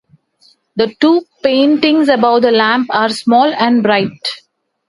[0.77, 4.17] The two paintings above the lamp are small and bright.